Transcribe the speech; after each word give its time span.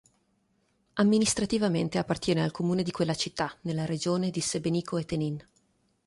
Amministrativamente 0.95 1.99
appartiene 1.99 2.41
al 2.41 2.49
comune 2.49 2.81
di 2.81 2.89
quella 2.89 3.13
città, 3.13 3.55
nella 3.61 3.85
regione 3.85 4.31
di 4.31 4.41
Sebenico 4.41 4.97
e 4.97 5.05
Tenin. 5.05 5.47